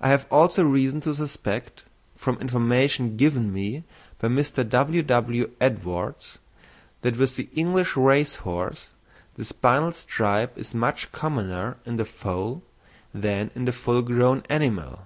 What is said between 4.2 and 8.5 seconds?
Mr. W.W. Edwards, that with the English race